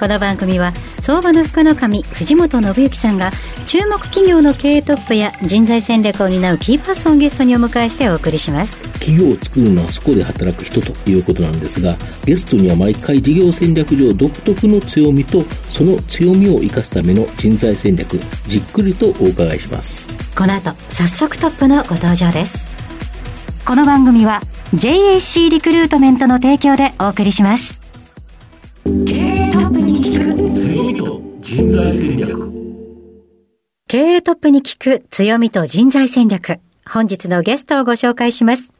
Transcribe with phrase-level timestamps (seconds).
[0.00, 0.72] この番組は
[1.02, 3.32] 相場の福の神藤本信之さんが
[3.66, 8.80] 注目企業の経営トップや人材戦略を担うキーパーソンをゲストにお迎えしてお送りします。
[8.94, 20.08] 企業を作るのはそこで働く人ということなんですがゲストには毎回事業戦略上独特の強みとその強みを生かすための人材戦略じっくりとお伺いします。
[20.34, 22.66] この後早速トップのご登場です。
[23.66, 24.40] この番組は
[24.74, 27.78] JAC リクルートメントの提供でお送りします。
[29.06, 30.24] 経営トップに聞く
[30.54, 32.50] 強みと人材戦略。
[33.88, 36.60] 経営トップに聞く強みと人材戦略。
[36.90, 38.72] 本日のゲストをご紹介します。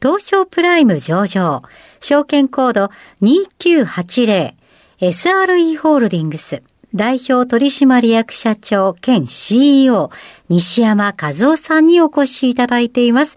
[0.00, 1.60] 東証プライム上場。
[2.00, 2.90] 証券コード
[3.20, 6.62] 2980SRE ホールディングス。
[6.94, 10.10] 代表取締役社長兼 CEO
[10.48, 13.34] 西山和夫さんにお越しいただいています。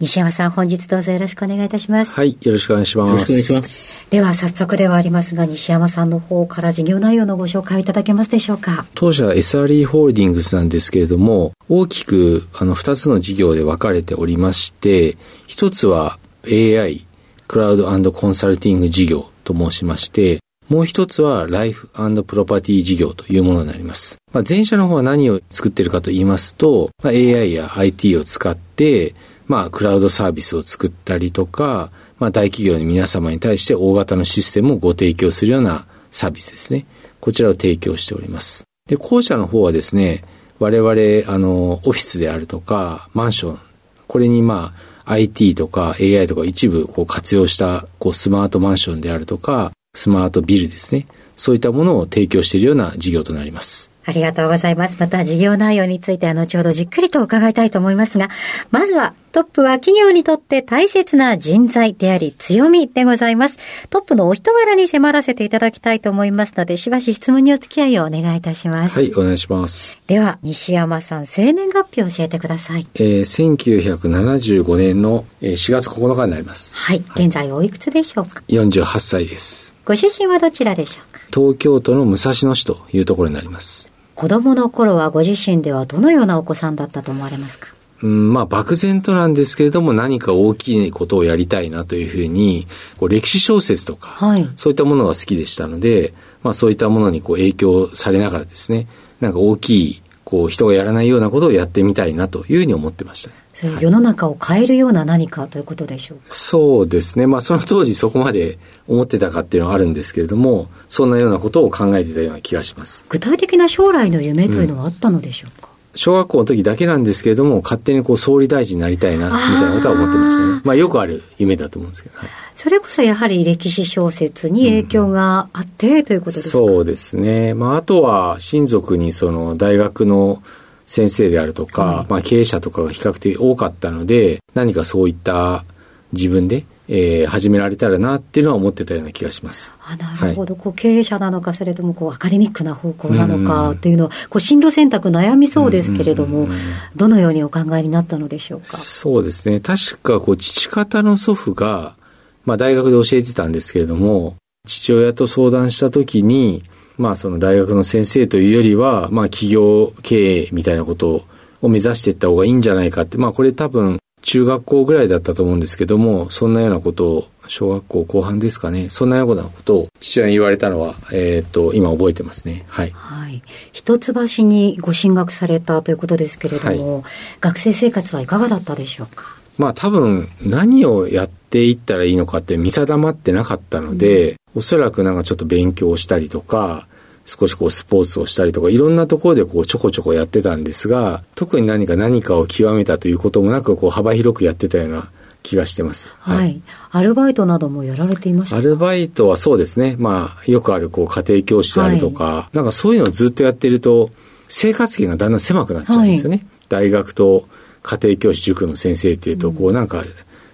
[0.00, 2.10] 西山さん、本日どうぞよろしくお願いいたします。
[2.12, 3.10] はい、よろしくお願いします。
[3.10, 8.86] よろしくお願いしますでは、早速ではありますが、西山さんの方から事業内容のご紹介いただけますでしょうか。
[8.94, 17.06] 当社 SRE ホールディングスなんですけれども、大きくあの2つの事業で分かれておりまして、一つは AI、
[17.46, 21.88] クラウドコンサルティング事業と申しまして、もう一つはライフ
[22.26, 24.16] プロパティ事業というものになります。
[24.32, 29.14] まあ、前者の方は何を作っているかと言いますと、まあ、AI や IT を使って、
[29.52, 36.86] まあ、クラウドサービスを作ったりとか、まあ、大企業の皆様に対して大型のシステムをご提供するようなサービスですね。
[37.20, 38.64] こちらを提供しております。
[38.88, 40.24] で、後者の方はですね、
[40.58, 43.58] 我々、あの、オフィスであるとか、マンション、
[44.06, 44.72] これにま
[45.04, 51.06] あ、IT とか AI とか一部こう活用したこうスマートマンションであるとか、スマートビルですね。
[51.36, 53.91] そういったものを提供しているような事業となります。
[54.04, 54.96] ありがとうございます。
[54.98, 58.28] また事業内容については後ほどじっくりと伺いたいと思いますが、
[58.70, 63.88] まずはトップは企業にとって大切な人材であり強みでございます。
[63.88, 68.98] トップのお人柄に迫らせていただきたいと思いますので、しばし質問にお付き合いをお願いいたします。
[68.98, 69.98] はい、お願いします。
[70.06, 72.86] では、西山さん、生年月日を教えてください。
[72.96, 76.74] えー、1975年のえー4月9日になります。
[76.76, 77.02] はい。
[77.16, 79.74] 現在おいくつでしょうか？48歳です。
[79.84, 81.20] ご出身はどちらでしょうか？
[81.34, 83.91] 東京都の武蔵野市というところになります。
[84.14, 87.74] 子供の頃はご自身ではどのようなお子さんだったと思われますか？
[88.02, 92.66] うん、まあ、漠然となんですけれども、何か大きいことをやりたいなというふうに、
[92.98, 96.12] こう歴史小説とか、はいそういったものが好きでしたので、
[96.42, 98.88] まあ、そういったものにこう影響されながらですね、
[99.20, 103.36] なんか大きい、こう、人がやらないようなことをやってみたいなというふうに思ってましたね。
[103.52, 106.24] それ世の中を変えるような何かということでしょうか？
[106.28, 107.26] そうですね。
[107.26, 108.58] まあ、その当時そこまで
[108.88, 113.04] 思ってたかっていうのはあるんですけれども、そんなようなことを考えてたような気がします。
[113.08, 120.62] 具体的な将来の夢というのはあったのでしょうか、小学校の時だけなんですけれども、勝手にこう総理大臣になりたいな、みたいなことは思ってましたね。
[120.64, 127.52] まあよくある夢だと思うんですけど、はい、それこそやはり歴史小説に影響があってということですか、そうですね。
[127.52, 130.42] まああとは親族にその大学の
[130.92, 135.64] 先生であるとか、まあ経営者とかが比較的多かったので、何かそういった
[136.12, 139.72] 自分で、えー始められたらなっていうのは思ってたような気がします。
[139.82, 146.48] あなるほど、こう経営者なのかそれともこうアカデミックな方向なのかというのは、こう進路選択悩みそうですけれども、
[146.94, 148.76] どのようにお考えになったのでしょうか？
[148.76, 149.60] そうですね。
[149.60, 151.96] 確か、こう、父方の祖父が、
[152.44, 154.34] まあ、大学で教えてたんですけれども、
[154.66, 156.62] 父親と相談したときに、
[156.98, 161.24] まあ、その大学の先生というよりは、まあ、企業経営みたいなこと
[161.60, 172.64] を目指していった方がいいんじゃないかって、まあ、これ多分、中学校ぐらいだったと思うんですけども、そんなようなことを、小学校後半ですかね、そんなようなことを父親に言われたのは、えっ、と、今覚えてますね。
[172.68, 172.90] はい。
[172.94, 173.42] はい、
[173.72, 177.02] 一橋にご進学されたということですけれども、
[177.40, 179.41] 学生生活はいかがだったでしょうか？
[179.58, 186.86] まあ多分何をやっていったらいいのかって見定まってなかったので、おそらくなんかちょっと勉強をしたりとか、
[187.24, 195.10] 少しこうスポーツをしたりとか、いろんなところでこうちょこちょこやってたんですが、特に何か何かを極めたということもなく、こう幅広くやってたような
[195.42, 196.08] 気がしてます。
[196.18, 196.60] はい、
[196.90, 198.60] アルバイトなどもやられていましたか？
[198.60, 199.96] アルバイトはそうですね。
[199.98, 204.10] まあ、よくあるこう家庭教師であるとか、なんかそういうのをずっとやってると、
[204.48, 206.44] 生活圏がだんだん狭くなっちゃうんですよね。
[206.68, 207.48] 大学と
[207.82, 210.04] 家庭教師塾の先生っていうと、こうなんか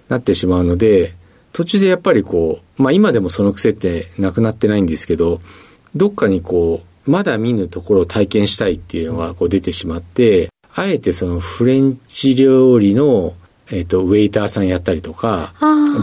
[0.07, 1.13] なってしまうので、
[1.53, 5.41] 途中でやっぱりこう、まあ今でもその癖ってなくなってないんですけど、
[5.95, 13.33] どっかにこう、まだ見ぬところを体験したいっていうのがこう出てしまって、あえてそのフレンチ料理の
[13.71, 15.53] えっ、と、ウェイターさんやったりとか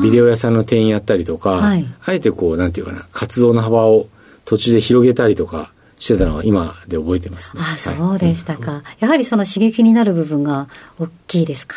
[0.01, 1.85] ビデオ屋さんの店員やったりとか、はい。
[2.05, 4.07] あえてこう、なんていうかな、活動の幅を
[4.45, 7.63] 途中で広げたりとかしてたのは今で覚えてますね。
[7.63, 8.83] あ、はいそうでしたか。
[9.01, 11.77] やはりその刺激になる部分が大きいですか？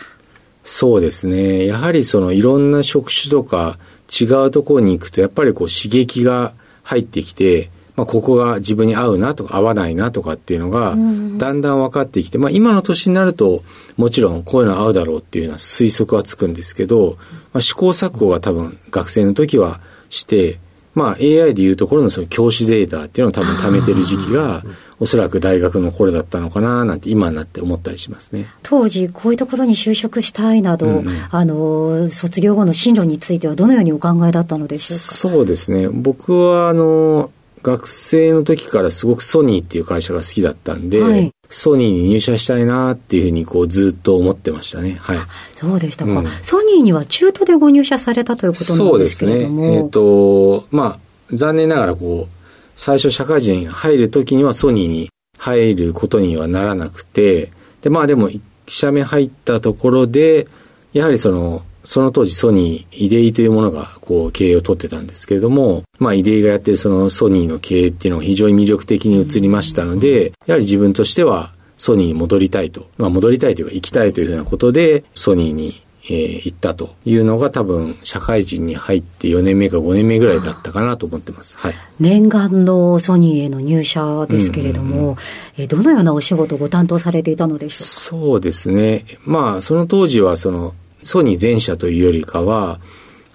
[0.64, 1.66] そうですね。
[1.66, 3.80] やはりそのいろんな職種とか
[4.10, 10.96] 違うところに行くと、やっぱりこう刺激が入ってきて、まあ、ここが自分に合うなとか合わないなとかっていうのが、
[11.38, 13.64] だんだん分かってきて、まあ、今の年になると、
[13.98, 17.18] もちろんこういうの合うだろうっていうような推測はつくんですけど、
[17.52, 20.60] まあ、試行錯誤は多分学生の時はして、
[20.96, 24.64] まあ AI でいうところのその教師データっていうのを多分貯めてる時期が、
[25.00, 28.48] おそらく大学の頃だったのかななんて今になって思ったりしますね。
[28.64, 35.04] 当時、こういうところに就職したいなど、うんうんあの、卒業後の進路についてはどのようにお考えだったのでしょうか？
[35.16, 35.88] そうですね。
[35.90, 37.32] 僕はあの、
[37.62, 44.98] 学生の時からすごくソニーっていう会社が好きだったんで、はいソニーに入社したいなっていうふうにこうずっと思ってましたね。
[45.02, 45.18] はい。
[45.56, 49.32] そうでしたか、うんソニーには中途でご入社されたということなでそうんですすね。
[49.32, 49.66] けれども。
[49.66, 51.00] えっ、と、まあ、
[51.34, 52.40] 残念ながらこう、
[52.76, 57.50] 最初社会人入る時にはソニーに入ることにはならなくて、
[57.82, 60.48] で、まあでも、一社目入ったところで、
[60.94, 75.74] やはりその、その当時ソニー、イデイというものがこう経営を取ってたんですけれども、まあイデイがやってるそのソニーの経営っていうのが非常に魅力的に映りましたので、やはり自分としてはソニーに戻りたいと、まあ戻りたいというか行きたいというふうなことで、ソニーに
[76.06, 81.58] えー行ったというのが多分社会人に入って4年目か5年目ぐらいだったかなと思ってます。
[81.58, 81.76] はい。
[82.00, 85.18] 念願のソニーへの入社ですけれども、
[85.58, 89.06] えどのようなお仕事をご担当されていたのでしょそうですね。
[89.26, 90.74] まあ、その当時はその、
[91.04, 92.80] ソニー全社というよりかは、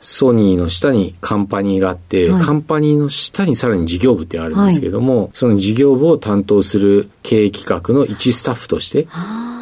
[0.04, 9.08] ソニーの下にカンパニーがあって、はいカンパニーの下にさらに事業部ってあるんですけれども、その事業部を担当する経営企画の一スタッフとして、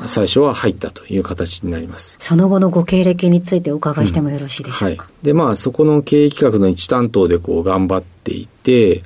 [0.07, 2.19] 最初は入ったという形になります。
[2.21, 5.09] うその後のご経歴についてお伺いしてもよろしいでしょはいうか。。
[5.23, 9.03] で、まあ、そこの経営企画の一担当でこう頑張っていて、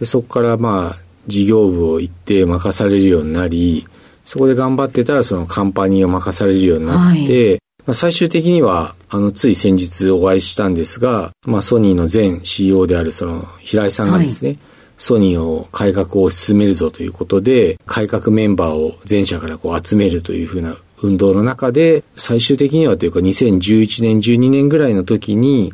[0.00, 0.96] でそこからまあ、
[1.28, 3.86] 事業部を行って任されるようになり、
[4.24, 14.58] そこで頑張ってたらそのカンパニーを任されるようになって、まあ、最終的には、あの、つい先日お会いしたんですが、まあ、ソニーの前 CEO であるその平井さんがですね、
[15.00, 25.72] ソニーを改革を進めるぞということで、改革メンバーを全社からこう集めるというふうな運動の中で、最終的にはというか2011年、12年ぐらいの時に、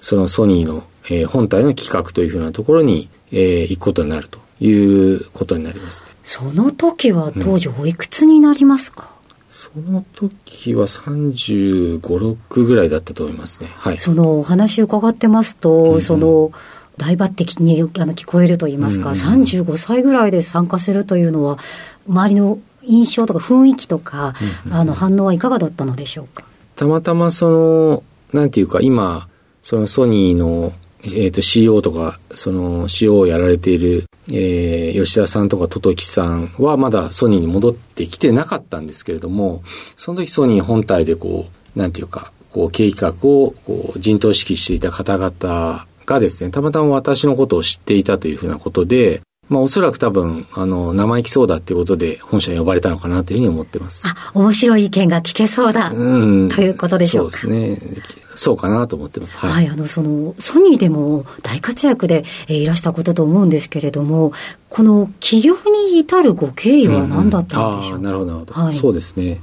[0.00, 6.10] そのソニーの、えー本体の企画というふうなところに、えー行くことになるということになりますね。
[6.22, 9.17] その時は当時おいくつになりますか、
[9.48, 13.70] その時は35、6ぐらいだったと思いますね。
[13.76, 13.98] はい。
[13.98, 16.52] そのお話伺ってますと、その
[16.98, 21.58] 大抜擢にあの聞こえると言いますか、うんうん35歳ぐらいで参加するというのは、
[22.06, 24.34] 周りの印象とか雰囲気とか、
[24.70, 26.44] あの反応はいかがだったのでしょうか？
[26.76, 28.02] たまたまその、
[28.32, 29.28] なんていうか今、
[29.62, 30.72] そのソニーの、
[31.04, 39.62] えっ、と CO とか、その CO をやられている、えー吉田さんとかトトキさんはまだソニーに戻ってきてなかったんですけれども、
[39.96, 54.06] その時ソニー本体でこう、なんていうか、こう計画をこう陣頭指揮していた方々がですね、たまたま私のことを知っていたというふうなことで、まあおそらく多分、あの、生意気そうだっていうことで本社に呼ばれたのかなというふうに思ってます。
[54.06, 55.90] あ、面白い意見が聞けそうだ。
[55.90, 58.02] うんということでしょうかそうですね。
[58.36, 59.36] そうかなと思ってます。
[59.38, 59.52] はい。
[59.52, 64.32] はい、あの、その、ソニーでも大活躍で、えーいらしたことと思うんですけれども、
[64.68, 65.54] この起業
[65.90, 69.40] に至るご経緯は何だったんでしょうか、ああなるほど、なるほど、はいそうですね。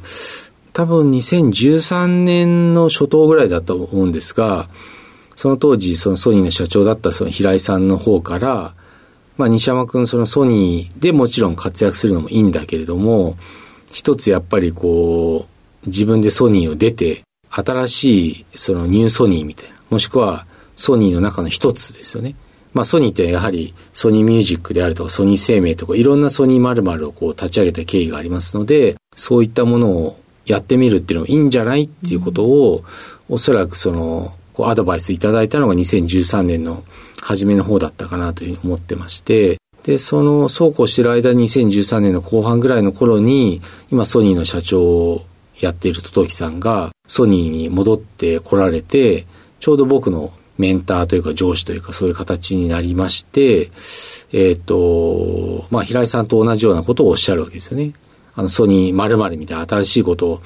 [0.73, 4.67] 多分2013年の初頭ぐらいだと思うんですが、
[5.35, 8.73] その当時、そのソニーの社長だったその平井さんの方から、
[9.37, 13.37] まあ西山君そのソニーでもちろん活躍するのもいいんだけれども、
[13.91, 15.47] 一つやっぱりこ
[15.83, 22.35] う、自分でソニーを出て、新しいそのニューソニーみたいな、もしくはソニーの中の一つですよね。
[22.73, 32.83] まあソニーってやはりソニーミュージックであるとかソニー生命とかいろんなソニー〇〇をこう立ち上げた経緯がありますので、そういったものをやってみるっていうのもいいんじゃないっていうことを、
[33.29, 36.83] おそらくその、こうアドバイスいただいたのが2013年の
[37.21, 45.25] 初めの方だったかなというふうに思ってまして、で、その、そうこうしてる間2013年の後半ぐらいの頃に、今ソニーの社長を
[45.59, 49.27] やっているトトキさんが、ソニーに戻ってこられて、
[49.59, 53.69] ちょうど僕のメンターというか上司というかそういう形になりまして、
[54.33, 57.93] えっ、と、まあ、平井さんと同じようなことをおっしゃるわけですよね。
[58.35, 60.41] あの、ソニー〇〇みたいな新しいことを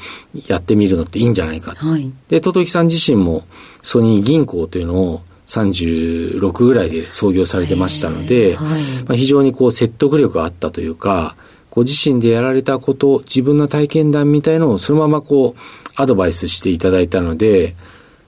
[0.47, 1.73] やってみるのっていいんじゃないか。
[1.75, 2.11] はい。
[2.27, 3.43] で、トトキさん自身も
[3.81, 8.67] ソニー銀行というのを36ぐらいで創業されてましたので、はい
[9.07, 11.35] まあ、非常にこう説得力があったというか、
[11.71, 15.61] ご自身でやられたこと、自分の体験談みたいのをそのままこう、
[15.95, 17.75] アドバイスしていただいたので、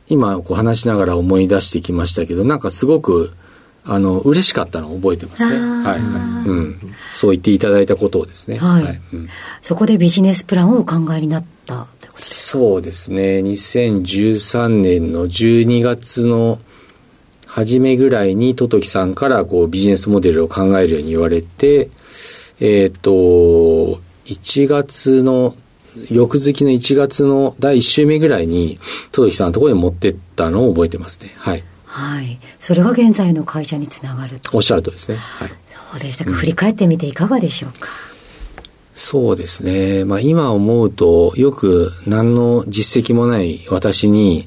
[0.10, 3.32] 今こう話しながら思い出してきましたけど、なんかすごく、
[3.84, 5.52] あの、嬉しかったのを覚えてますね。
[5.60, 6.02] はい、はい。
[6.48, 6.80] うん。
[7.14, 8.58] そう言っていただいたことをですね。
[8.58, 8.84] はい。
[8.84, 9.30] はいうん、
[9.62, 13.40] そこでビジネスプランをお考えになったそうですね。
[13.40, 16.60] 2013年の12月の
[17.48, 21.90] 初めぐらいに、トトキさんからこうビジネスモデルを考えるように言われて、
[22.60, 25.56] えっ、ー、と、1月の、
[26.10, 28.78] 翌月の1月の第1週目ぐらいに、
[29.12, 31.34] トトキさんのところに持ってったのを覚えてますね。
[31.38, 31.64] はい。
[31.86, 32.40] はい。
[32.62, 34.56] それが現在の会社につながると。
[34.56, 35.18] おっしゃるとですね。
[35.18, 35.52] はい。
[35.68, 36.32] そうでしたか。
[36.32, 37.90] うん、振り返ってみていかがでしょうか。
[38.94, 40.06] そうですね。
[40.06, 44.46] まあ今思うと、よく何の実績もない私に、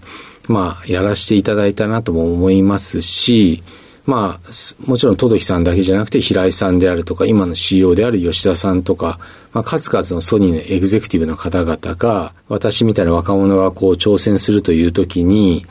[0.48, 3.62] まあ、やらせていただいたなとも思いますし、
[4.06, 4.50] まあ、
[4.86, 9.18] もちろん、トドキさんだけじゃなくて、平井さんであるとか、今の CEO である吉田さんとか、
[9.52, 15.64] まあ、数々のソニーのエグゼクティブの方々が、私みたいな若者がこう挑戦するという時に、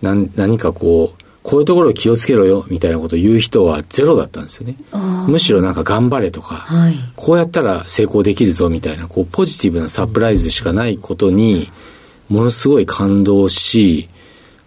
[0.00, 4.76] 何何かこう、こういうところを気をつけろよ、みたいなことを言う人はゼロだったんですよね。
[5.28, 11.70] むしろなんか頑張れとか、はい、こうやったら成功できるぞ、みたいな、こう、ポジティブなサプライズしかないことに、
[12.28, 14.08] ものすごい感動し、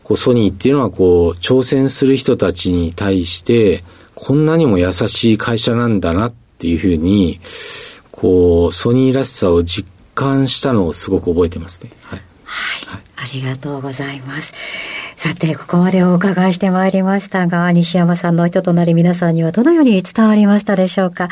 [0.09, 3.83] こうソニーっていうのはこう挑戦する人たちに対して
[4.15, 7.39] こんなにも優しい会社なんだなっていうふうに
[8.11, 11.91] こうソニーらしさを実感したのをすごく覚えてますね。
[12.01, 12.19] はい。
[12.43, 13.01] はい。
[13.17, 14.51] ありがとうございます。
[15.19, 21.27] さて、ここまでお伺いしてまいりましたが、西山さんの人となり皆さんにはどのように伝わりましたでしょうか。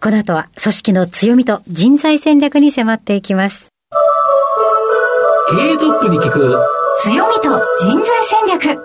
[0.00, 3.72] この後は組織の強みと人材戦略に迫っていきます。
[5.50, 6.56] 経営トップに聞く
[7.00, 8.80] 強みと人材戦略。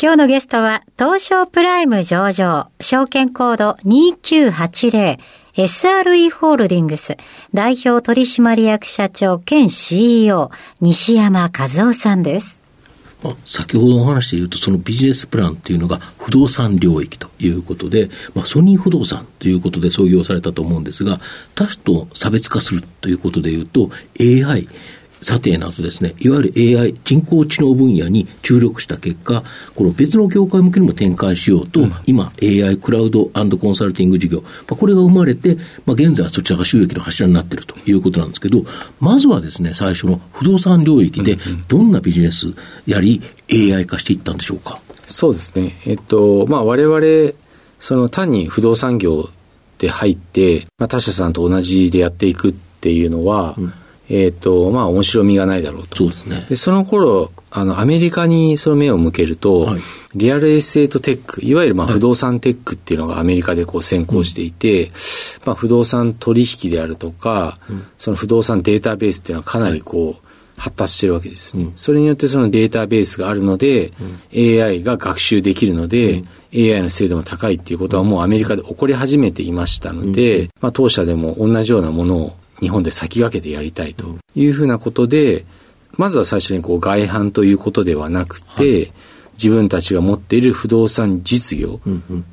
[0.00, 5.18] 今日のゲストは、東証プライム上場、証券コード2980、
[5.56, 7.16] SRE ホールディングス、
[7.54, 10.50] 代表取締役社長兼 CEO、
[10.82, 12.60] 西山和夫さんです。
[13.46, 21.20] 先ほどの話で言うと、そのビジネスプランっていうのが不動産領域ということで、まあ、ソニー不動産ということで創業されたと思うんですが、
[21.54, 24.68] 他種と差別化するということで言うと、AI、
[25.22, 29.42] 査定などですね、いわゆる AI、人工知能分野に注力した結果、
[29.74, 35.56] この別の業界向けにも展開しようと、うん、今、AI クラウドコンサルティング事業、まあ、これが生まれて、
[35.86, 38.64] まあ、現在はそちらが収益の柱になっているということなんですけど、
[39.00, 42.48] まずはですね、最初の不動産領域で、どんなビジネス
[42.86, 44.80] やり、AI 化していったんでしょうか？
[45.06, 45.72] そうですね。
[45.86, 47.32] えっと、まあ、我々、
[47.78, 49.30] その単に不動産業
[49.78, 53.72] で入って、まあ、他社さんと同じでやっていくっていうのは、うん
[54.08, 55.96] えっ、ー、と、まあ、面白みがないだろうと。
[55.96, 56.40] そうですね。
[56.48, 59.80] で、その頃、あの、アメリカにその目を向けると、はい、
[60.14, 64.90] リアルエステートテック、いわゆるまあ不動産テックっていうのがアメリカでこう先行していて、
[65.44, 70.26] まあ、不動産取引であるとか、うん、その不動産データベースっていうのはかなりこう、
[70.58, 73.92] 発達してるわけですね、うん、それによってそのデータベースがあるので、
[74.32, 85.44] うん、AI が学習できるので、うん、AI の精度も高いっていうことはもうアメリカで起こり始めていましたので、まあ、当社でも同じようなものを日本で先駆けてやりたいというふうなことで、
[85.96, 88.92] まずは最初にこう外販ということではなくて、はい、
[89.34, 91.80] 自分たちが持っている不動産実業、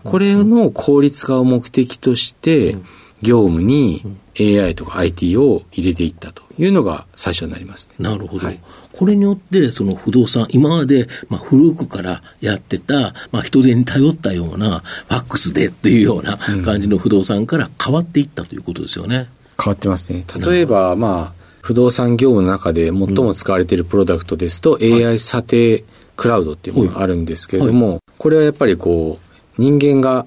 [0.03, 2.75] これの効率化を目的として、
[3.21, 4.03] 業務に
[4.39, 8.45] AI とか IT を入れていったというのが最初になります、ね、なるほど。
[8.45, 8.59] はい、
[8.91, 19.29] これによって、その不動産、今まで、まあ、古くからやってた、まあ、人手に頼ったような、ファックスでっていうような感じの不動産から変わっていったということですよね。
[19.63, 20.25] 変わってますね。
[20.45, 25.85] 例えば、まあ、不動産業務の中で最も使われているプロダクトですと、うん、AI 査定
[26.17, 29.19] クラウドっていうものがあるんですけれども、はい、これはやっぱりこ
[29.57, 30.25] う、人間が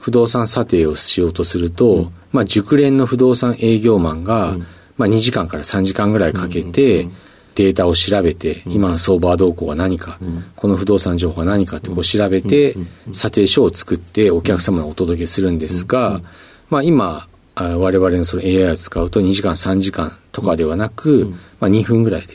[0.00, 4.66] 不動産査定をしようとすると、うん、まあ、熟練の不動産営業マンが、うん、
[4.98, 7.08] まあ、2時間から3時間ぐらいかけて、
[7.54, 10.18] データを調べて、今の相場動向は何か、
[10.56, 12.76] この不動産情報は何かってこう調べて、
[13.12, 16.20] 査定書を作ってお客様にお届けするんですが、
[16.68, 22.34] まあ今、我々のその AI を使うと2時間3時間とかではなく、うん、まあ、2分ぐらいで、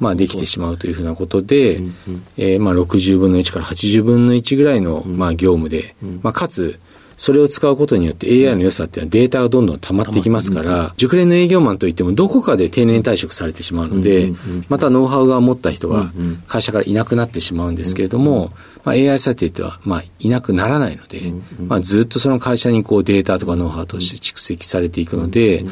[0.00, 1.94] まあ、できてしまうというふうなことで、うんうん、
[2.36, 6.80] えー、まあ、60分の1から80分の1ぐらいの、まあ、業務で、まあ、かつ
[7.18, 14.32] それを使うことによって AI の良さっていうのはデータがどんどん溜まってきますから、熟練の営業マンといってもどこかで定年退職されてしまうので、
[14.68, 16.10] またノウハウが持った人が
[16.46, 18.52] 会社からいなくなってしまうんですけれども、
[18.84, 21.32] まあ、AI 査定っては、まあ、いなくならないので、
[21.66, 25.64] まあ、ずっとその会社にこうデータとかノウハウとして蓄積されていくので、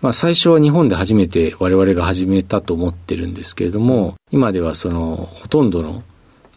[0.00, 6.02] まあ、最初は日本で初めて我々が始めたと思ってるんですけれども、今ではそのほとんどの、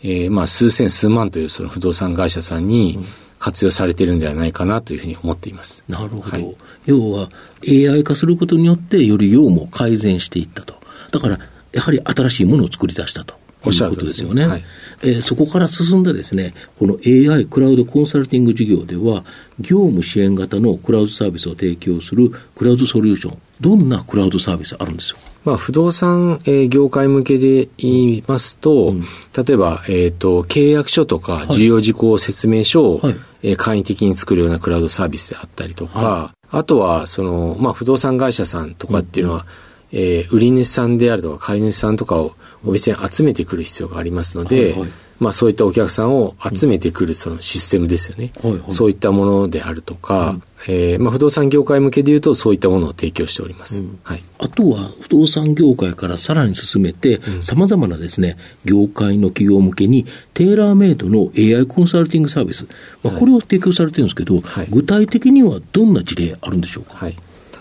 [0.01, 2.97] えー、まあ数千数万というその不動産会社さんに
[3.39, 5.83] 活用されているんではないかなというふうに思っています。
[5.87, 6.21] なるほど。
[6.21, 6.55] はい、
[6.85, 7.29] 要は
[7.67, 10.75] AI 化することによってより業務を改善していったと。
[11.11, 11.39] だから、
[11.71, 13.39] やはり新しいものを作り出したと。
[13.63, 14.47] おっしゃることですよね。
[14.47, 14.63] はい、
[15.01, 19.25] えー、そこから進んでですね、この AI クラウドコンサルティング事業では、
[19.59, 39.45] 業務支援型のクラウドサービスを提供するクラウドソリューション、どんなクラウドサービスあるんですかまあ、不動産、えー、業界向けで言いますと、うん、例えば、えっ、ー、と、契約書とか重要事項説明書を、はい、えー、簡易的に作るようなクラウドサービスであったりとか、はい、あとは、その、まあ、不動産会社さんとかっていうのは、
[39.93, 42.33] うん、えー、売り主さんであるとか、買い主さんとかを
[42.65, 44.89] お店に集めてくる必要がありますので、はいはい
[45.19, 48.31] まあそういったお客さんを集めてくるそのシステムですよね。
[48.41, 53.81] はいはい、そういったものであるとか、うん、えー、まあ不動産業界向けでいうとそういったものを提供しております。
[53.81, 54.23] うん、はい。
[54.37, 62.65] あとは不動産業界からさらに進めて、さまざまなですね、業界の企業向けにテーラーメイドの AI コンサルティングサービス、
[63.03, 66.95] まあこれを提供されてるんですけど、はい、具体的にはどんな事例あるんでしょうか？
[66.95, 67.15] はい。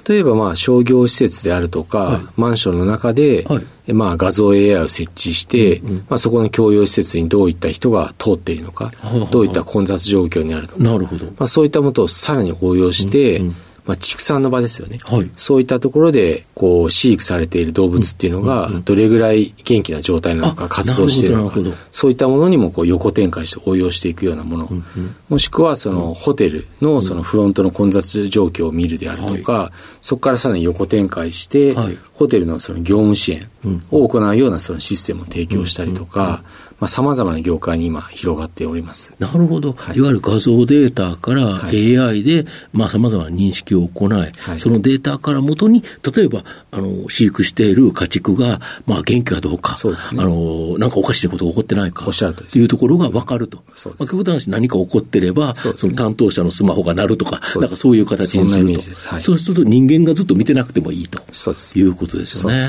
[0.09, 8.93] 例えばまあ商業施設であるとか、はい、マンションの中で、はい、まあ画像 AI を設置して、うんうん、まあそこの共用施設にどういった人が通っているのか、
[9.31, 11.27] どういった混雑状況にあるのか、なるほど。
[11.27, 13.57] まあそういったものをさらに応用して、うんうん
[13.89, 21.57] まあ、畜産の場ですよね、はい、そういったところでこう飼育されている動物っていうのがどれぐらい元気な状態なのか活動しているのか。
[21.91, 33.49] そういったものにもこう横展開して応用していくようなもの、うんうん、もしくはそのホテルのそのフロントの混雑状況を見るであるとか、はい、そこからさらに横展開して、はい、ホテルのその業務支援
[33.91, 39.15] を行うようなそのシステムを提供したりとか、うんうんうんまあ、様々な業界に今広がっております。
[39.19, 39.73] なるほど。
[39.73, 45.83] はい、いわゆる画像データから AI で、まあ、様々な認識を行い、はい、そのデータからもとに、
[46.15, 53.59] 例えば、あの、飼育している家畜が、まあ、元気かどうか、そうですね、あの、なんかおかしいことが起こってないか、おっしゃるというところが分かると。
[53.75, 54.01] そうです。
[54.03, 58.81] まあ、極端に何か起こってれば、そ、ね,、の担当者のスマホが鳴るとか、なんかそういう形にすると。
[58.81, 61.21] そ,、はい、そうすると人間がずっと見てなくてもいいと。
[61.33, 61.79] そうです。
[61.79, 62.63] いうことですよね。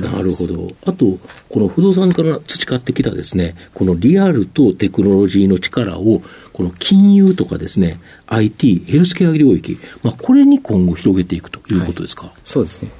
[0.00, 0.72] なるほど。
[0.84, 12.26] あと、この不動産から培ってきたですね、このリアアルとテクノロジーの力を、この金融とかですね、IT、ヘルスケア領域、まあ、これに今後広げていくということですか？
[12.26, 12.90] はい、そうですね。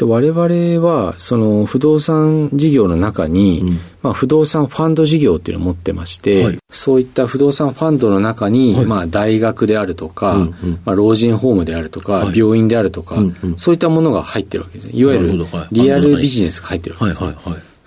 [0.00, 14.92] 我々は、その不動産事業の中に、うん、まあ、不動産ファンド事業っていうのを持ってまして、はい、そういった不動産ファンドの中に、はい、まあ、大学であるとか、うんうん、まあ、老人ホームであるとか、はい、病院であるとか、うんうん、そういったものが入ってるわけですね。
[14.94, 17.34] いわゆるリアルビジネスが入ってるわけですね。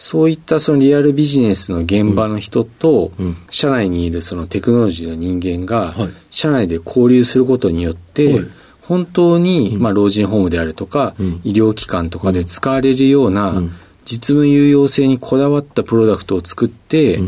[0.02, 3.12] そういったそのリアルビジネスの現場の人と、
[3.52, 5.94] 社内にいるそのテクノロジーの人間が、
[6.32, 8.42] 社内で交流することによって、
[8.82, 13.62] 本当に、まあ、老人ホームであるとか、医療機関とかで使われるような、
[14.04, 17.20] 実務有用性にこだわったプロダクトを作って、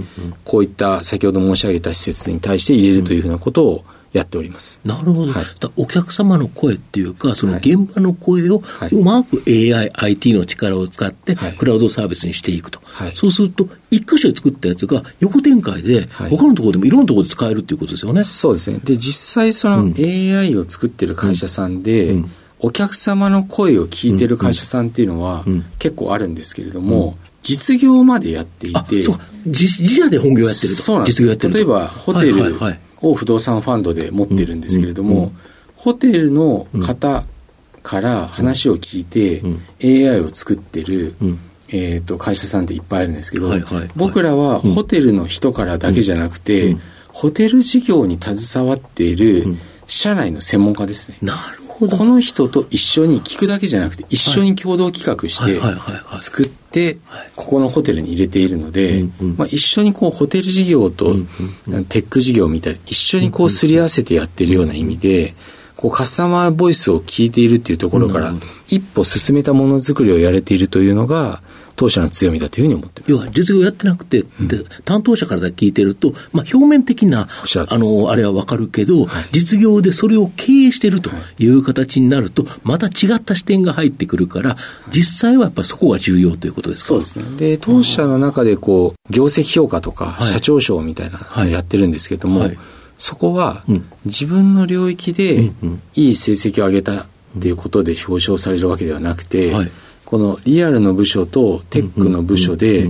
[0.44, 4.80] こういった先ほど申し上げた施設に対して入れるというふうなことをやっております。
[4.86, 5.34] なるほど。
[5.34, 5.46] はい、
[5.76, 12.80] お客様の声っていうか、その現場の声をうまく AI、IT の力を使って、クラウドサービスにしていくと。
[12.84, 18.24] はい、そうすると、一箇所で作ったやつが横展開で、他のところでもいろんなところで使えるっていうことですよね。
[18.24, 18.80] そうですね。
[18.84, 22.18] で、実際その AI を作ってる会社さんで、うん。
[22.18, 22.32] うん。
[22.60, 25.44] お客様の声を聞いてる会社さんっていうのは
[25.80, 29.04] 結構あるんですけれども、実業までやっていて、
[29.46, 30.82] 自社で本業やってると。
[30.82, 31.24] そうなんです。
[31.26, 32.56] 例えば、ホテル
[33.04, 35.32] を不動産ファンドで持ってるんですけれども、
[35.76, 37.26] ホテルの方
[37.84, 39.44] から話を聞いて、
[39.84, 41.14] AI を作ってる、
[41.68, 43.52] えー、と会社さんっていっぱいあるんですけど、
[43.96, 46.78] 僕らはホテルの人からだけじゃなくて、
[47.10, 51.18] ホテル事業に携わっている社内の専門家ですね。
[51.22, 51.98] なるほど。
[51.98, 55.60] この人と一緒に聞くだけじゃなくて、一緒に共同企画して
[56.16, 56.63] 作って、
[57.36, 59.04] ここのホテルに入れているので、
[59.38, 61.14] まあ、一緒にこうホテル事業と
[61.90, 65.34] テック事業みたいな、一緒にこうすり合わせてやってるような意味で、
[65.76, 68.34] こうカスタマーボイスを聞いているっていうところから、
[68.70, 71.42] 一歩進めたものづくりをやれているというのが、
[71.76, 73.12] 当社の強みだというふうに思ってます。
[73.12, 74.28] 要は実業やってなくて、うん、
[74.86, 77.30] 担当者から聞いてると、まあ、表面的な、
[77.68, 81.10] あの、あれはわかるけど、はい、実業でそれを経営してると
[81.40, 81.54] い。
[81.54, 84.58] う形になると、また違った視点が入ってくるから、
[84.92, 86.88] 実際はやっぱりそこが重要ということですか？
[86.88, 87.26] そうですね。
[87.38, 92.50] で、当社の中でこう、業績評価とか、社長賞みたいなのやってるんですけども、はい。
[92.50, 92.58] はい、
[92.98, 93.64] そこは、
[94.06, 95.52] 自分の領域で
[95.96, 97.06] いい成績を上げたっ
[97.40, 99.72] ていうことで表彰されるわけではなくて、はい
[100.14, 102.88] このリアルの部署とテックの部署で、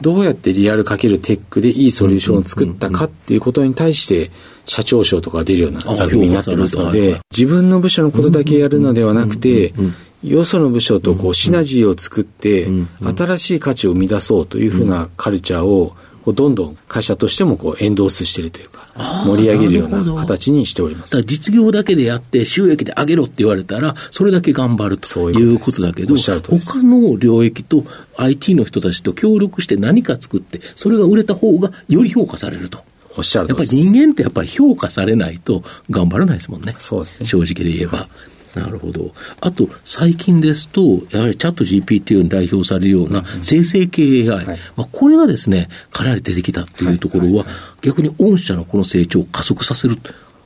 [0.00, 4.30] どうやってリアルかけるテックでいいソリューションを作ったかっていうことに対して、
[4.64, 9.74] 社長賞とか出るような座組になってますので、自分の部署のことだけやるのではなくて、
[10.22, 12.68] よその部署とこうシナジーを作って、
[13.02, 21.22] 新しい価値を生み出そうというふうなカルチャーを、どんどん会社としてもこうエンドースしているというか、盛り上げるような形にしております。
[21.22, 27.84] 実業だけでやって収益で上げろって言われたら、それだけ頑張るということだけど、他の領域と
[28.16, 32.84] IT の人たちと協力して何か作って、それが売れた方がより評価されると。
[33.16, 36.74] おっしゃるやっぱり人間ってやっぱり評価されないと頑張らないですもんね。
[36.78, 37.26] そうですね。
[37.26, 38.08] 正直で言えば。
[38.54, 39.12] なるほど。
[39.40, 47.46] あと、最近ですと、やはりチャット GPT に代表されるような生成系 AI、はい、まあ、これがですね、かなり出てきたというところは、
[47.82, 49.96] 逆に御社のこの成長を加速させる。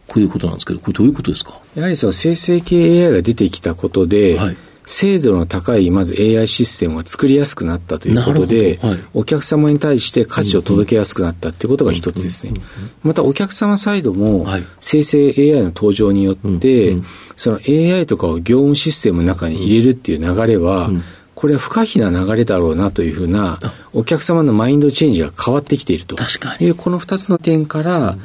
[0.06, 1.60] こういうことなんですけど、これどういうことですか？
[1.74, 4.56] やはりその生成系 AI が出てきたことで、はい、
[4.88, 12.54] 精度の高いまず AI システムを作りやすくなったということで、はい、お客様に対して価値を届けやすくなったということが一つですね。
[13.02, 14.46] またお客様サイドも
[14.80, 16.96] 生成 AI の登場によって、
[17.36, 20.90] その AI とかを業務システムの中に入れるっていう流れは、
[21.34, 23.58] これは不可避な流れだろうなというふうな、
[23.92, 26.16] お客様のマインドチェンジが変わってきていると。
[26.64, 28.16] いう、この二つの点から、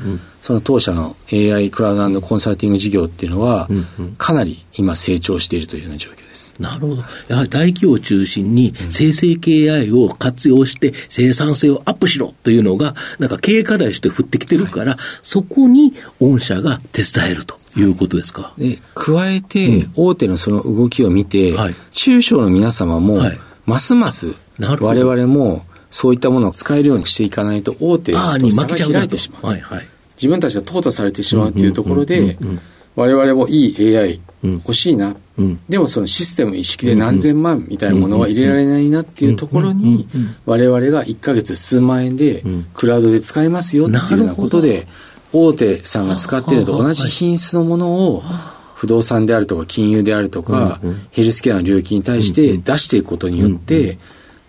[0.43, 3.69] その当社の AI クラウドコンサルティング事業っていうのは、
[4.17, 6.53] かなり今成長しているというような状況です。
[6.59, 7.03] なるほど。
[7.29, 17.57] やはり大企業を中心に生成系 AI を活用して生産性をアップしろというのが、なんか経営課題として降ってきてるから、はい、そこに御社が手伝えると。
[17.75, 18.53] いうことですか？
[18.57, 23.21] で、加えて、大手のその動きを見て、はい、中小の皆様も、
[23.65, 28.19] ますます我々もそういったものを使えるようにしていかないと、大手と
[28.51, 29.45] 差が開いてしまう。
[29.47, 29.87] はいはい
[30.23, 32.37] 自分たちが淘汰されてしまうというところで、
[32.95, 40.07] 我々もいい AI 欲しいな、うん、でもそのシステム意識で何千万みたいなものは入れられないなっていうところに、
[40.45, 42.41] 我々が1ヶ月数万円で
[42.73, 44.87] クラウドで使えますよっていうようなことで、
[45.33, 48.23] 大手さんが使っていると同じ品質のものを、
[48.75, 50.79] 不動産であるとか金融であるとか、
[51.11, 53.97] ヘルスケアの領域に対して出していくことによって、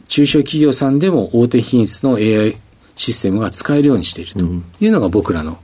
[0.08, 2.56] 中小企業さんでも大手品質の AI
[2.96, 4.44] システムが使えるようにしていると
[4.80, 5.59] いうのが僕らの、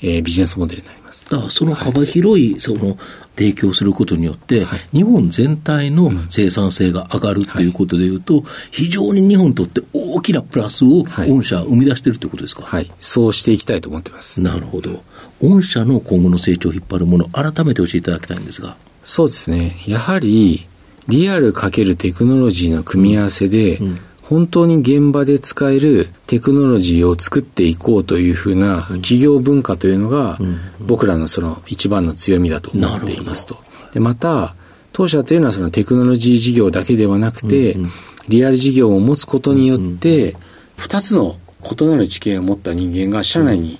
[0.00, 1.24] えー、ビジネスモデルになります。
[1.30, 2.96] だからその幅広い、その、
[3.36, 14.40] 提供することによって、はい、日本全体の生産性が上がるということでいうと、はい、非常に日本にとって大きなプラスを御社は生み出しているということですか、はい、そうしていきたいと思ってます。
[14.40, 15.04] なるほど。
[15.42, 18.76] 御社の今後の成長を引っ張るもの、改めて教えていただきたいんですが。
[19.04, 19.76] そうですね。
[19.86, 20.66] やはり、
[21.08, 30.38] リアルかけるテクノロジーの組み合わせで、うんうん本当に現場で使えるテクノロジーを作っていこうというふうな企業文化というのが、
[30.80, 33.56] 僕らのその一番の強みだと思っていますと。
[33.92, 34.56] で、また、
[34.92, 37.76] 当社というのはそのテクノロジー事業だけではなくて、
[38.28, 40.36] リアル事業を持つことによって、
[40.76, 43.78] 二つの異なる知見を持った人間が社内に、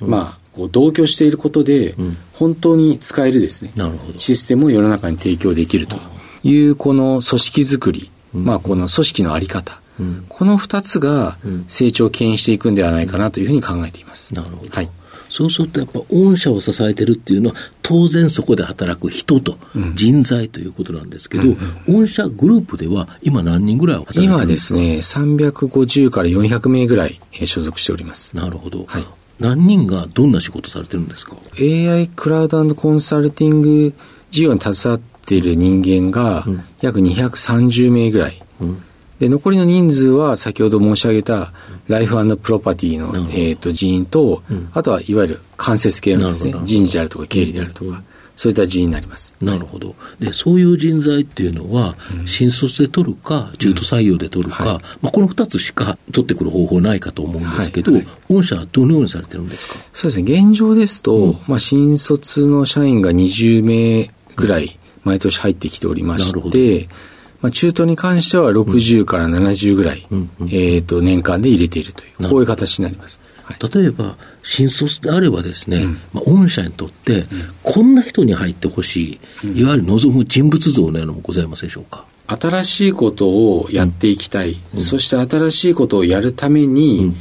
[0.00, 1.94] まあ、こう同居していることで、
[2.34, 3.72] 本当に使えるですね、
[4.16, 5.96] システムを世の中に提供できると
[6.42, 11.36] いうこの組織づくり、まあこの組織のあり方、うん、この二つが
[11.68, 14.34] 成長を牽引していくんではないかなというふうに考えています。
[14.34, 14.70] なるほど。
[14.70, 14.90] はい。
[15.28, 19.58] そうするとやっぱ御社を支えてるっていうのは当然そこで働く人と
[19.94, 21.56] 人材ということなんですけど、うん
[21.88, 24.80] 御社グループでは今何人ぐらい働いてるんですか？
[24.80, 28.36] 今ですね、350から400名ぐらい所属しております。
[28.36, 28.84] なるほど。
[28.86, 29.04] はい。
[29.40, 33.94] 何人がどんな仕事されてるんですか ?AI クラウドコンサルティング
[34.30, 36.46] 事業に携わっている人間が
[36.80, 38.40] 約230名ぐらい。
[38.60, 38.82] うん
[39.18, 41.52] で、残りの人数は先ほど申し上げた
[41.88, 48.02] ライフプロパティの、えっ、と人員と、あとはいわゆる間接系のですね、人事であるとか経理であるとか、
[48.36, 49.32] そういった人員になります。
[49.40, 49.94] なるほど。
[50.20, 58.02] で、そういう人材っていうのは、新卒で取るか、中途採用で取るか、はい、まあ、この二つしか取ってくる方法ないかと思うんですけど、はい。
[58.02, 59.78] はい、御社はどのようにされてるんですか？
[59.94, 66.88] そうですね、現状ですと、うん、まあ、新卒の社員が20名ぐらい、毎年入ってきておりまして、
[67.42, 73.20] まあ、中東に関しては60から70ぐらい、うんうん、えっ、ー、と、年間で入れているという、こういう形になります。
[73.44, 77.26] はい、例えば、新卒であればですね、うん、まあ、御社にとって、
[77.62, 82.04] こんな人に入ってほしい、いわゆる望む人物像のようなのもございませんでしょうか？
[82.28, 87.16] 新しいことをやっていきたい、うん、そして新しいことをやるために、うん、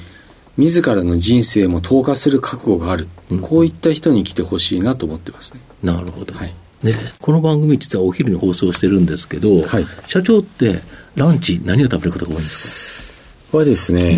[0.58, 5.60] 自らの人生も投下する覚悟がある、うん、こういった人に来てほしいなと思ってますね。
[5.84, 6.34] なるほど。
[6.34, 10.81] はいね、この番組実はお昼に放送してるんですけど、はい、社長って
[11.15, 13.57] ランチ何を食べることが多いんですか？
[13.57, 14.17] はですね、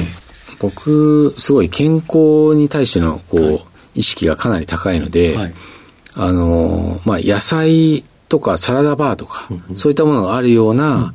[0.51, 3.65] うん、僕、すごい健康に対してのこう、はい、
[3.95, 5.53] 意識がかなり高いので、はい、
[6.15, 11.13] あの、まあ、野菜とかサラダバーとか、うんうん、そういったものがあるような、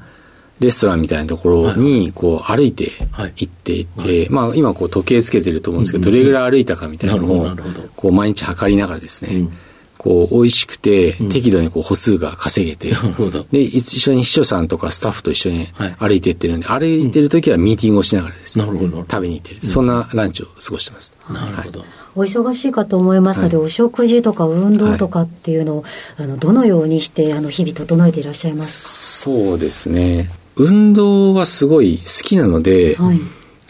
[0.61, 2.93] レストランみたいなところに、こう、歩いて
[3.35, 7.57] 行っていて、まあ、今、こう、時計つけてると思うんですけど、どれぐらい歩いたかみたいなのを、
[7.97, 9.49] こう、毎日測りながらですね、
[10.03, 13.47] こう、美味しくて、適度にこう、歩数が稼げて、なるほど。
[13.53, 19.61] で、一緒に秘書さんとかスタッフと一緒にはい歩いていってるんで、歩いてる時はミーティングをしながらですね、なるほどなるほど食べに行ってる。
[19.61, 21.15] そんなランチを過ごしてます。
[21.31, 21.85] なるほど。
[22.17, 25.85] お忙しいかと思いますので、お食事とか運動とかっていうのを、
[26.19, 30.29] あのどのようにしてあの日々整えていらっしゃいますそうですね。
[30.57, 33.21] 運動はすごい好きなので、かはい。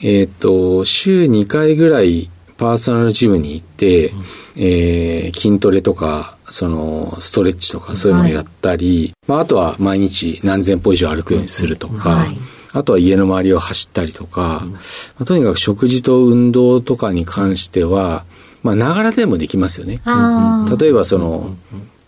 [0.03, 2.31] えっ、と、週2回ぐらい
[2.63, 4.13] パーソナルジムに行って、
[4.57, 12.39] えー筋トレとか、その、ストレッチとかそういうのをやったり、まあ、あとは毎日何千歩以上歩くようにするとか、はい。
[12.73, 14.79] あとは家の周りを走ったりとか、ま
[15.19, 18.25] あとにかく食事と運動とかに関しては、
[18.63, 20.01] まあ、ながらでもできますよね。
[20.79, 21.57] 例えばその、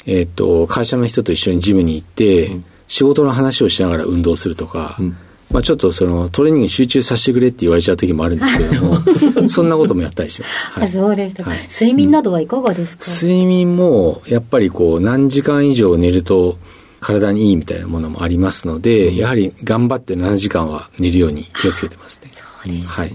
[0.07, 4.97] えっ、と、会社の人と一緒にジムに行って、仕事の話をしながら運動するとか、
[5.55, 8.99] まあちょっとそのトレーニングに集中させてくれって言われちゃう時もあるんですけれども、
[9.49, 10.53] そんなこともやったりします。
[10.53, 11.61] はあいそうでしたか、はい。
[11.71, 16.59] 睡眠などはいかがですか、睡眠もやっぱりこう何時間以上寝ると
[16.99, 22.33] 体にいいみたいなものもありますので、やはり頑張って7時間は寝るように気をつけてますね。
[22.35, 23.13] そうですはい。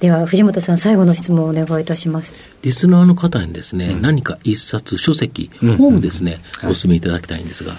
[0.00, 2.34] では藤本さん最後の質問をお願いいたします。
[2.62, 7.74] リスナーの方にですね、何か一冊、書籍、本ですね、お勧めいただきたいんですが。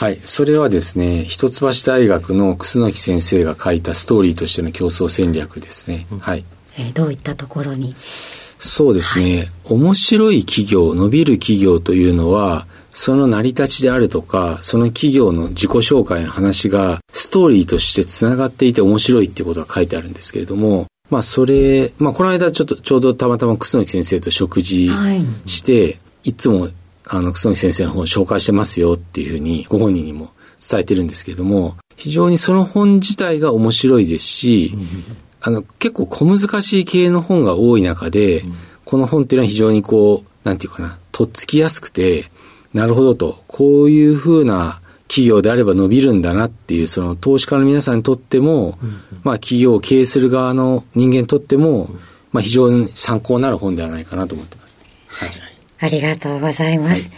[0.00, 0.16] はい。
[0.16, 6.06] それはですね、一橋大学の楠木先生が書いたストーリーとしての競争戦略ですね。
[6.20, 6.44] はい。
[6.78, 7.94] えーどういったところに？
[7.98, 9.50] そうですね。
[9.64, 26.70] 面白い企業、伸びる企業というのは、その成り立ちであるとか、その企業の自己紹介の話が、ストーリーとして繋がっていて面白いっていうことが書いてあるんですけれども、まあそれ、まあこの間ちょっと、ちょうどたまたま楠木先生と食事はいして、いつも、
[27.06, 34.74] あの、楠木先生の本を紹介してますよっていうふうに、ご本人にも伝えてるんですけども、非常にその本自体が面白いですし、
[35.40, 38.42] あの、結構小難しい系の本が多い中で、
[38.84, 42.30] この本っていうのは非常にこう、なんていうかな、とっつきやすくて、
[42.72, 48.78] なるほどと、こういうふうな企業であれば伸びるんだなっていう、その投資家の皆さんにとっても、
[49.24, 51.90] まあ企業を経営する側の人間にとっても、
[52.32, 54.78] まあ非常に参考になる本ではないかなと思ってます。
[55.08, 55.49] はい。
[55.82, 57.10] ありがとうございます。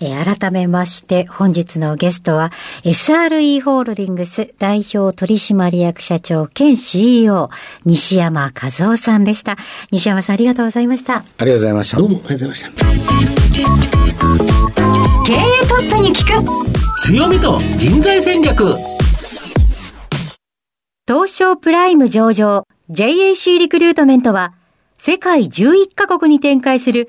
[0.00, 2.52] えー改めまして、本日のゲストは、
[2.84, 7.48] SRE ホールディングス代表取締役社長兼 CEO、
[7.84, 9.56] 西山和夫さんでした。
[9.90, 11.16] 西山さんありがとうございました。
[11.16, 12.06] ありがとうございましたど。
[12.06, 13.20] うもありがとうございました。
[15.24, 18.70] 経営トップに聞く強みと人材戦略。
[21.08, 24.54] 東証プライム上場 JAC リクルートメントは
[24.98, 27.08] 世界11カ国に展開する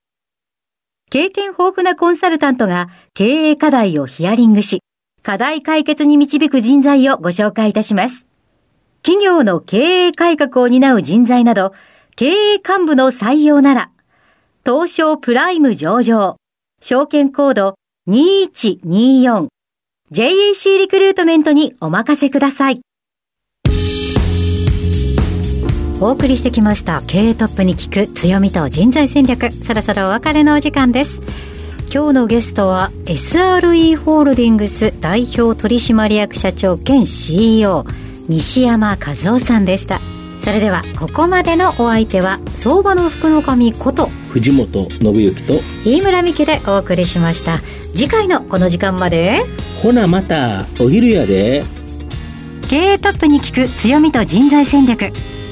[1.11, 4.81] 経験豊富なコンサルタントが経営課題をヒアリングし、
[5.23, 8.25] 課題解決に導く人材をご紹介いたします。
[9.03, 11.73] 企業の経営改革を担う人材など、
[12.15, 13.91] 経営幹部の採用なら、
[14.65, 16.37] 東証プライム上場、
[16.81, 17.75] 証券コード
[18.07, 19.47] 2124、
[20.13, 22.79] JAC リクルートメントにお任せください。
[26.03, 29.51] お送りしてきました経営トップに聞く強みと人材戦略。
[29.51, 31.21] そろそろお別れのお時間です。
[31.93, 37.85] 今日のゲストは SRE ホールディングス代表取締役社長兼 CEO
[38.27, 40.01] 西山和夫さんでした。
[40.39, 47.59] それではここまでのお相手は相場の福の神こと藤本信之と、飯村美希でお送りしました。
[47.93, 49.43] 次回のこの時間まで
[49.83, 51.63] ほなまた、お昼やで。
[52.67, 55.09] 経営トップに聞く強みと人材戦略